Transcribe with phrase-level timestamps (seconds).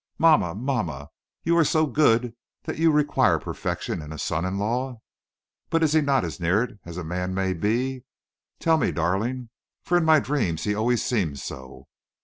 [0.17, 1.11] Mamma, mamma,
[1.43, 4.99] you are so good that you require perfection in a son in law.
[5.69, 8.05] But is he not as near it as a man may be?
[8.57, 9.49] Tell me, darling,
[9.83, 11.87] for in my dreams he always seems so."